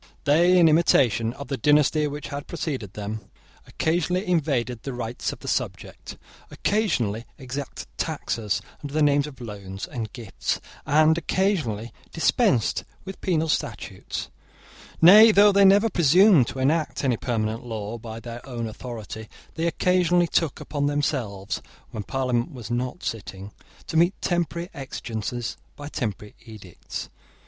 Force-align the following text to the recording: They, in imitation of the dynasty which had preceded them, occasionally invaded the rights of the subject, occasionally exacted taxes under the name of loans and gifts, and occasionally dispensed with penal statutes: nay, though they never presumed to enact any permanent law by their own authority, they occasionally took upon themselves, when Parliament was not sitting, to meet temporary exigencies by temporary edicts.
They, 0.23 0.57
in 0.57 0.67
imitation 0.67 1.31
of 1.33 1.47
the 1.47 1.57
dynasty 1.57 2.07
which 2.07 2.29
had 2.29 2.47
preceded 2.47 2.93
them, 2.93 3.21
occasionally 3.67 4.25
invaded 4.25 4.81
the 4.81 4.93
rights 4.95 5.31
of 5.31 5.41
the 5.41 5.47
subject, 5.47 6.17
occasionally 6.49 7.25
exacted 7.37 7.85
taxes 7.97 8.63
under 8.81 8.95
the 8.95 9.03
name 9.03 9.21
of 9.27 9.39
loans 9.39 9.85
and 9.85 10.11
gifts, 10.11 10.59
and 10.87 11.19
occasionally 11.19 11.93
dispensed 12.11 12.83
with 13.05 13.21
penal 13.21 13.47
statutes: 13.47 14.31
nay, 15.03 15.31
though 15.31 15.51
they 15.51 15.65
never 15.65 15.87
presumed 15.87 16.47
to 16.47 16.57
enact 16.57 17.03
any 17.03 17.15
permanent 17.15 17.63
law 17.63 17.99
by 17.99 18.19
their 18.19 18.43
own 18.43 18.65
authority, 18.65 19.29
they 19.53 19.67
occasionally 19.67 20.25
took 20.25 20.59
upon 20.59 20.87
themselves, 20.87 21.61
when 21.91 22.01
Parliament 22.01 22.51
was 22.51 22.71
not 22.71 23.03
sitting, 23.03 23.51
to 23.85 23.97
meet 23.97 24.19
temporary 24.19 24.71
exigencies 24.73 25.57
by 25.75 25.87
temporary 25.87 26.33
edicts. 26.43 27.09